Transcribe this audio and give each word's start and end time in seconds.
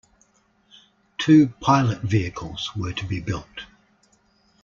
Two 1.19 1.49
pilot 1.61 1.99
vehicles 2.01 2.71
were 2.75 2.91
to 2.91 3.05
be 3.05 3.19
built. 3.19 3.65